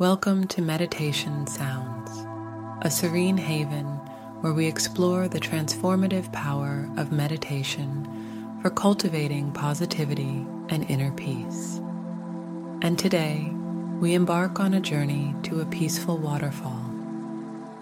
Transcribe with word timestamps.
Welcome 0.00 0.46
to 0.46 0.62
Meditation 0.62 1.46
Sounds, 1.46 2.10
a 2.80 2.90
serene 2.90 3.36
haven 3.36 3.84
where 4.40 4.54
we 4.54 4.66
explore 4.66 5.28
the 5.28 5.38
transformative 5.38 6.32
power 6.32 6.88
of 6.96 7.12
meditation 7.12 8.08
for 8.62 8.70
cultivating 8.70 9.52
positivity 9.52 10.46
and 10.70 10.90
inner 10.90 11.10
peace. 11.12 11.82
And 12.80 12.98
today, 12.98 13.52
we 14.00 14.14
embark 14.14 14.58
on 14.58 14.72
a 14.72 14.80
journey 14.80 15.34
to 15.42 15.60
a 15.60 15.66
peaceful 15.66 16.16
waterfall 16.16 16.80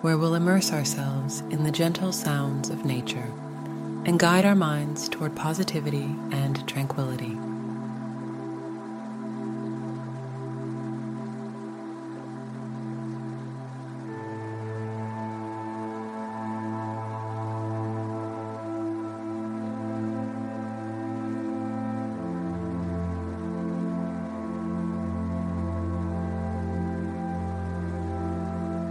where 0.00 0.16
we'll 0.16 0.36
immerse 0.36 0.72
ourselves 0.72 1.40
in 1.50 1.64
the 1.64 1.70
gentle 1.70 2.12
sounds 2.12 2.70
of 2.70 2.86
nature 2.86 3.30
and 4.06 4.18
guide 4.18 4.46
our 4.46 4.54
minds 4.54 5.10
toward 5.10 5.36
positivity 5.36 6.16
and 6.32 6.66
tranquility. 6.66 7.36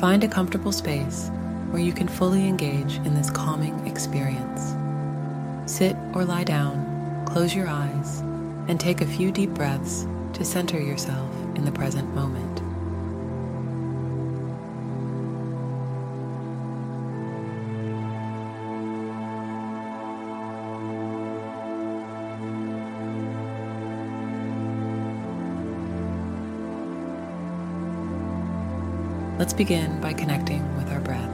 Find 0.00 0.24
a 0.24 0.28
comfortable 0.28 0.72
space 0.72 1.28
where 1.68 1.82
you 1.82 1.92
can 1.92 2.08
fully 2.08 2.48
engage 2.48 2.94
in 3.04 3.14
this 3.14 3.28
calming 3.28 3.86
experience. 3.86 4.74
Sit 5.70 5.94
or 6.14 6.24
lie 6.24 6.44
down, 6.44 7.22
close 7.26 7.54
your 7.54 7.68
eyes, 7.68 8.20
and 8.66 8.80
take 8.80 9.02
a 9.02 9.06
few 9.06 9.30
deep 9.30 9.50
breaths 9.50 10.06
to 10.32 10.42
center 10.42 10.80
yourself 10.80 11.30
in 11.54 11.66
the 11.66 11.70
present 11.72 12.14
moment. 12.14 12.69
Let's 29.40 29.54
begin 29.54 30.02
by 30.02 30.12
connecting 30.12 30.60
with 30.76 30.92
our 30.92 31.00
breath. 31.00 31.30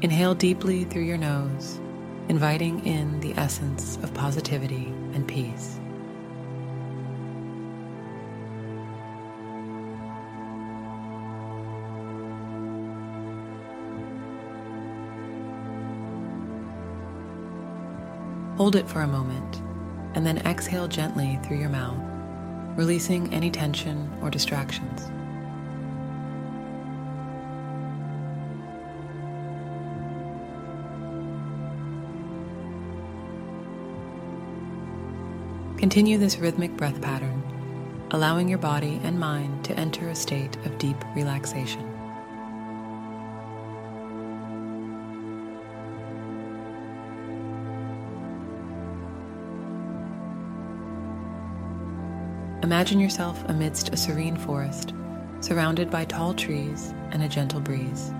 Inhale 0.00 0.34
deeply 0.34 0.84
through 0.84 1.02
your 1.02 1.18
nose, 1.18 1.78
inviting 2.30 2.86
in 2.86 3.20
the 3.20 3.34
essence 3.36 3.98
of 4.02 4.14
positivity 4.14 4.86
and 5.12 5.28
peace. 5.28 5.78
Hold 18.56 18.76
it 18.76 18.88
for 18.88 19.00
a 19.00 19.08
moment, 19.08 19.62
and 20.14 20.24
then 20.24 20.38
exhale 20.46 20.86
gently 20.86 21.40
through 21.42 21.58
your 21.58 21.68
mouth, 21.68 21.98
releasing 22.78 23.34
any 23.34 23.50
tension 23.50 24.08
or 24.22 24.30
distractions. 24.30 25.10
Continue 35.76 36.16
this 36.16 36.38
rhythmic 36.38 36.76
breath 36.76 37.00
pattern, 37.02 37.42
allowing 38.12 38.48
your 38.48 38.58
body 38.58 39.00
and 39.02 39.18
mind 39.18 39.64
to 39.64 39.78
enter 39.78 40.08
a 40.08 40.14
state 40.14 40.56
of 40.64 40.78
deep 40.78 40.96
relaxation. 41.16 41.93
Imagine 52.64 52.98
yourself 52.98 53.44
amidst 53.48 53.92
a 53.92 53.96
serene 53.98 54.38
forest, 54.38 54.94
surrounded 55.40 55.90
by 55.90 56.06
tall 56.06 56.32
trees 56.32 56.94
and 57.10 57.22
a 57.22 57.28
gentle 57.28 57.60
breeze. 57.60 58.10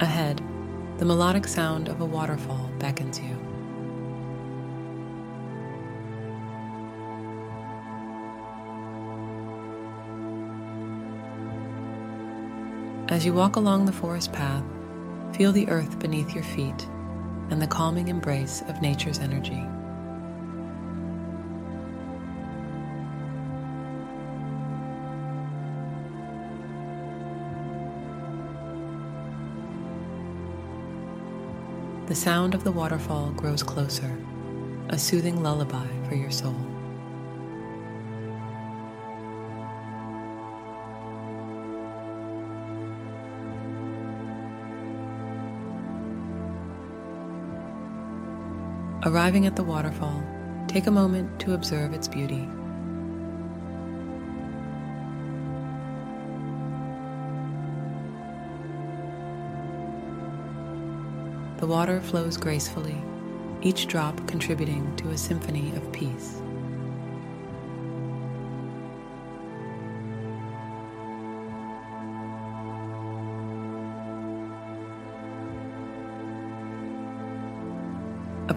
Ahead, 0.00 0.42
the 0.96 1.04
melodic 1.04 1.46
sound 1.46 1.88
of 1.88 2.00
a 2.00 2.04
waterfall 2.04 2.68
beckons 2.80 3.20
you. 3.20 3.38
As 13.08 13.24
you 13.24 13.32
walk 13.32 13.54
along 13.54 13.86
the 13.86 13.92
forest 13.92 14.32
path, 14.32 14.64
Feel 15.34 15.52
the 15.52 15.68
earth 15.68 15.98
beneath 15.98 16.34
your 16.34 16.44
feet 16.44 16.88
and 17.50 17.62
the 17.62 17.66
calming 17.66 18.08
embrace 18.08 18.62
of 18.68 18.82
nature's 18.82 19.18
energy. 19.18 19.64
The 32.06 32.14
sound 32.14 32.54
of 32.54 32.64
the 32.64 32.72
waterfall 32.72 33.32
grows 33.32 33.62
closer, 33.62 34.16
a 34.88 34.98
soothing 34.98 35.42
lullaby 35.42 35.86
for 36.08 36.14
your 36.14 36.30
soul. 36.30 36.77
Arriving 49.04 49.46
at 49.46 49.54
the 49.54 49.62
waterfall, 49.62 50.24
take 50.66 50.88
a 50.88 50.90
moment 50.90 51.38
to 51.38 51.54
observe 51.54 51.92
its 51.92 52.08
beauty. 52.08 52.48
The 61.58 61.66
water 61.66 62.00
flows 62.00 62.36
gracefully, 62.36 63.00
each 63.62 63.86
drop 63.86 64.26
contributing 64.26 64.94
to 64.96 65.10
a 65.10 65.16
symphony 65.16 65.74
of 65.76 65.92
peace. 65.92 66.42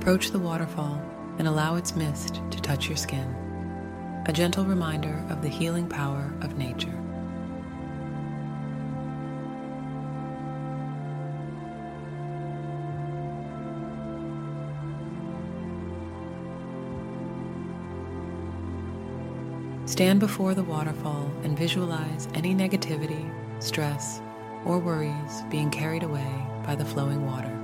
Approach 0.02 0.32
the 0.32 0.40
waterfall 0.40 1.00
and 1.38 1.48
allow 1.48 1.76
its 1.76 1.96
mist 1.96 2.42
to 2.50 2.60
touch 2.60 2.88
your 2.88 2.98
skin, 2.98 3.36
a 4.26 4.34
gentle 4.34 4.66
reminder 4.66 5.24
of 5.30 5.44
the 5.44 5.48
healing 5.48 5.88
power 5.88 6.34
of 6.42 6.58
nature. 6.58 6.90
Stand 19.86 20.20
before 20.20 20.56
the 20.56 20.64
waterfall 20.64 21.32
and 21.44 21.56
visualize 21.56 22.28
any 22.34 22.56
negativity, 22.56 23.32
stress, 23.62 24.20
or 24.66 24.80
worries 24.80 25.44
being 25.52 25.70
carried 25.70 26.02
away 26.02 26.44
by 26.66 26.74
the 26.74 26.86
flowing 26.86 27.24
water. 27.24 27.61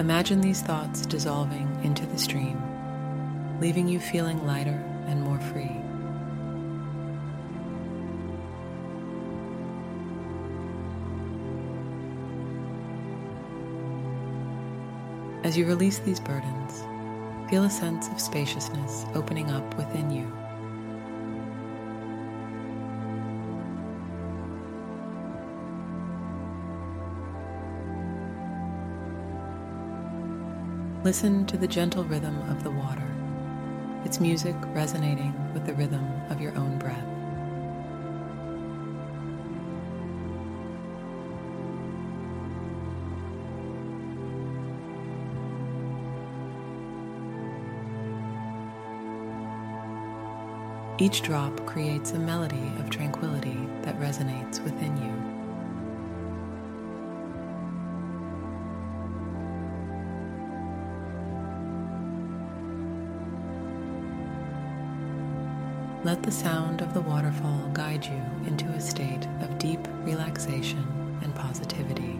Imagine 0.00 0.40
these 0.40 0.62
thoughts 0.62 1.04
dissolving 1.04 1.68
into 1.84 2.06
the 2.06 2.16
stream, 2.16 2.58
leaving 3.60 3.86
you 3.86 4.00
feeling 4.00 4.46
lighter 4.46 4.82
and 5.06 5.22
more 5.22 5.38
free. 5.38 5.76
As 15.46 15.58
you 15.58 15.66
release 15.66 15.98
these 15.98 16.18
burdens, 16.18 16.82
feel 17.50 17.64
a 17.64 17.70
sense 17.70 18.08
of 18.08 18.18
spaciousness 18.18 19.04
opening 19.14 19.50
up 19.50 19.76
within 19.76 20.10
you. 20.10 20.32
Listen 31.02 31.46
to 31.46 31.56
the 31.56 31.66
gentle 31.66 32.04
rhythm 32.04 32.38
of 32.50 32.62
the 32.62 32.70
water, 32.70 33.10
its 34.04 34.20
music 34.20 34.54
resonating 34.74 35.34
with 35.54 35.64
the 35.64 35.72
rhythm 35.72 36.06
of 36.28 36.42
your 36.42 36.54
own 36.58 36.78
breath. 36.78 37.06
Each 51.00 51.22
drop 51.22 51.64
creates 51.64 52.12
a 52.12 52.18
melody 52.18 52.70
of 52.78 52.90
tranquility 52.90 53.56
that 53.80 53.98
resonates 53.98 54.62
within 54.62 54.94
you. 54.98 55.39
Let 66.02 66.22
the 66.22 66.30
sound 66.30 66.80
of 66.80 66.94
the 66.94 67.02
waterfall 67.02 67.70
guide 67.74 68.06
you 68.06 68.22
into 68.46 68.64
a 68.70 68.80
state 68.80 69.26
of 69.42 69.58
deep 69.58 69.86
relaxation 70.02 70.86
and 71.22 71.34
positivity. 71.34 72.18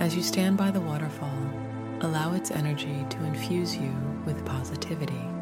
As 0.00 0.16
you 0.16 0.22
stand 0.22 0.56
by 0.56 0.72
the 0.72 0.80
waterfall, 0.80 1.30
allow 2.00 2.34
its 2.34 2.50
energy 2.50 3.06
to 3.10 3.24
infuse 3.26 3.76
you 3.76 3.94
with 4.26 4.44
positivity. 4.44 5.37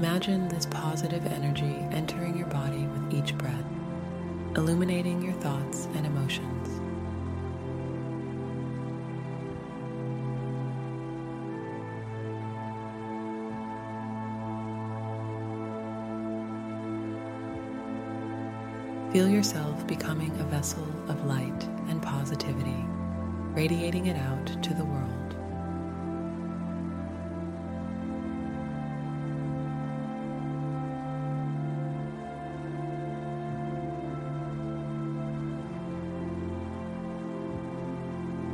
Imagine 0.00 0.48
this 0.48 0.64
positive 0.64 1.26
energy 1.26 1.76
entering 1.90 2.34
your 2.34 2.46
body 2.46 2.86
with 2.86 3.12
each 3.12 3.36
breath, 3.36 3.66
illuminating 4.56 5.20
your 5.20 5.34
thoughts 5.34 5.88
and 5.94 6.06
emotions. 6.06 6.80
Feel 19.12 19.28
yourself 19.28 19.86
becoming 19.86 20.30
a 20.40 20.44
vessel 20.44 20.88
of 21.10 21.26
light 21.26 21.64
and 21.90 22.00
positivity, 22.00 22.86
radiating 23.52 24.06
it 24.06 24.16
out 24.16 24.46
to 24.62 24.72
the 24.72 24.84
world. 24.86 25.39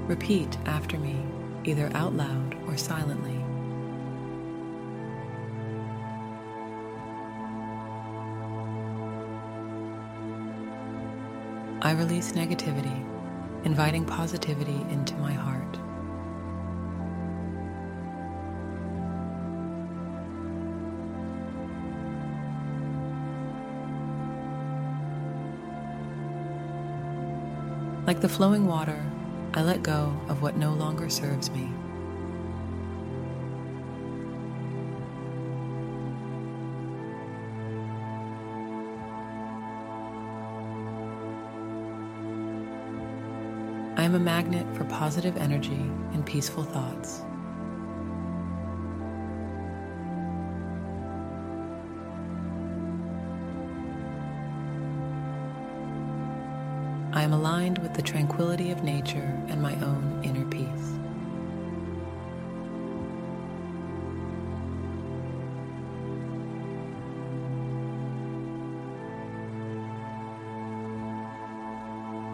Repeat 0.06 0.56
after 0.66 0.98
me, 0.98 1.20
either 1.64 1.90
out 1.94 2.14
loud 2.14 2.56
or 2.68 2.76
silently. 2.76 3.42
I 11.82 11.90
release 11.90 12.32
negativity, 12.32 13.04
inviting 13.64 14.04
positivity 14.04 14.80
into 14.90 15.14
my 15.16 15.32
heart. 15.32 15.76
Like 28.06 28.20
the 28.20 28.28
flowing 28.28 28.68
water, 28.68 29.04
I 29.56 29.62
let 29.62 29.82
go 29.82 30.14
of 30.28 30.42
what 30.42 30.58
no 30.58 30.74
longer 30.74 31.08
serves 31.08 31.50
me. 31.50 31.72
I 43.96 44.02
am 44.02 44.14
a 44.14 44.18
magnet 44.18 44.66
for 44.76 44.84
positive 44.84 45.38
energy 45.38 45.72
and 46.12 46.26
peaceful 46.26 46.62
thoughts. 46.62 47.22
I 57.16 57.22
am 57.22 57.32
aligned 57.32 57.78
with 57.78 57.94
the 57.94 58.02
tranquility 58.02 58.70
of 58.70 58.84
nature 58.84 59.42
and 59.48 59.62
my 59.62 59.74
own 59.76 60.20
inner 60.22 60.44
peace. 60.44 60.68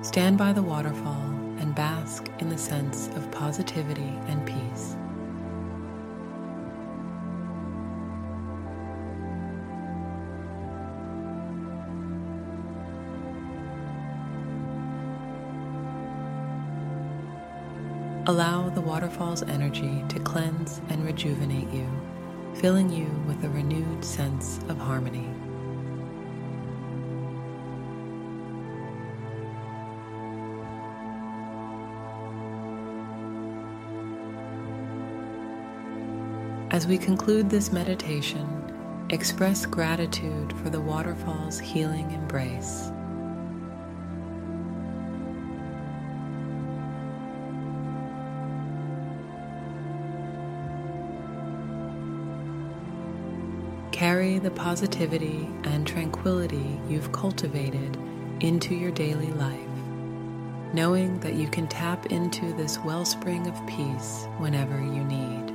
Stand 0.05 0.37
by 0.37 0.53
the 0.53 0.63
waterfall 0.63 1.31
and 1.61 1.77
bask 1.77 2.29
in 2.41 2.49
the 2.49 2.59
sense 2.59 3.07
of 3.15 3.31
positivity 3.31 4.19
and 4.27 4.45
peace. 4.45 4.62
Allow 18.33 18.71
the 18.71 18.81
waterfall's 18.81 19.43
energy 19.43 20.03
to 20.09 20.19
cleanse 20.19 20.81
and 20.89 21.05
rejuvenate 21.05 21.71
you, 21.71 21.87
filling 22.55 22.89
you 22.89 23.05
with 23.27 23.45
a 23.45 23.51
renewed 23.51 24.03
sense 24.03 24.59
of 24.71 24.79
harmony. 24.79 25.29
As 36.71 36.87
we 36.87 36.97
conclude 36.97 37.51
this 37.51 37.71
meditation, 37.71 38.49
express 39.11 39.67
gratitude 39.67 40.55
for 40.55 40.71
the 40.71 40.81
waterfall's 40.81 41.59
healing 41.59 42.11
embrace. 42.13 42.91
Carry 54.03 54.41
the 54.41 54.51
positivity 54.51 55.49
and 55.63 55.87
tranquility 55.87 56.77
you've 56.89 57.13
cultivated 57.13 57.97
into 58.41 58.75
your 58.75 58.91
daily 58.91 59.31
life, 59.35 59.69
knowing 60.73 61.21
that 61.21 61.35
you 61.35 61.47
can 61.47 61.69
tap 61.69 62.07
into 62.07 62.53
this 62.55 62.81
wellspring 62.81 63.47
of 63.47 63.55
peace 63.69 64.27
whenever 64.39 64.77
you 64.77 65.05
need. 65.05 65.51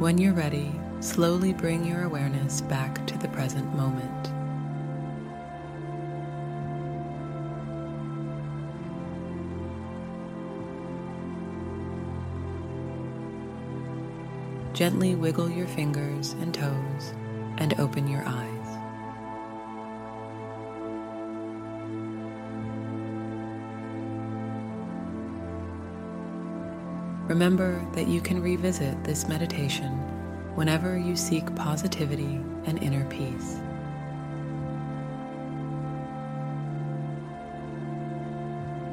When 0.00 0.16
you're 0.16 0.32
ready, 0.32 0.72
slowly 1.00 1.52
bring 1.52 1.84
your 1.84 2.04
awareness 2.04 2.62
back 2.62 3.06
to 3.08 3.18
the 3.18 3.28
present 3.28 3.74
moment. 3.76 4.39
Gently 14.80 15.14
wiggle 15.14 15.50
your 15.50 15.66
fingers 15.66 16.32
and 16.40 16.54
toes 16.54 17.12
and 17.58 17.78
open 17.78 18.08
your 18.08 18.24
eyes. 18.24 18.66
Remember 27.28 27.86
that 27.92 28.08
you 28.08 28.22
can 28.22 28.40
revisit 28.40 29.04
this 29.04 29.28
meditation 29.28 29.92
whenever 30.54 30.96
you 30.96 31.14
seek 31.14 31.54
positivity 31.54 32.40
and 32.64 32.82
inner 32.82 33.04
peace. 33.10 33.60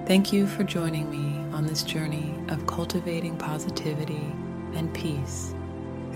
Thank 0.06 0.34
you 0.34 0.48
for 0.48 0.66
joining 0.66 1.10
me 1.10 1.40
on 1.56 1.66
this 1.66 1.82
journey 1.82 2.38
of 2.50 2.68
cultivating 2.68 3.38
positivity 3.38 4.36
and 4.74 4.94
peace 4.94 5.54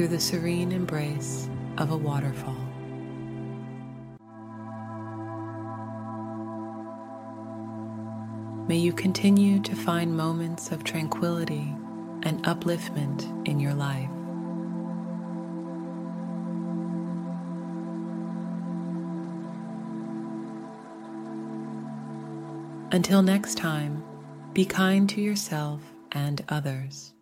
through 0.01 0.07
the 0.07 0.19
serene 0.19 0.71
embrace 0.71 1.47
of 1.77 1.91
a 1.91 1.95
waterfall. 1.95 2.57
May 8.67 8.77
you 8.77 8.93
continue 8.93 9.59
to 9.59 9.75
find 9.75 10.17
moments 10.17 10.71
of 10.71 10.83
tranquility 10.83 11.75
and 12.23 12.43
upliftment 12.45 13.47
in 13.47 13.59
your 13.59 13.75
life. 13.75 14.09
Until 22.91 23.21
next 23.21 23.55
time, 23.55 24.03
be 24.53 24.65
kind 24.65 25.07
to 25.11 25.21
yourself 25.21 25.93
and 26.11 26.43
others. 26.49 27.13